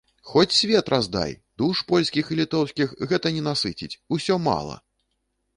Хоць 0.29 0.53
свет 0.59 0.85
раздай, 0.93 1.35
душ 1.63 1.83
польскіх 1.93 2.31
і 2.33 2.37
літоўскіх 2.41 2.97
гэта 3.13 3.33
не 3.37 3.47
насыціць, 3.49 3.93
усё 4.19 4.43
мала! 4.51 4.75